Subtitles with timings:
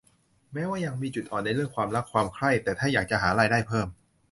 [0.53, 3.87] แม้ว่ายังมีจุดอ่อนในเรื่องความรักความใคร่ แต่ถ้าอยากจะหารายได้เพิ่ม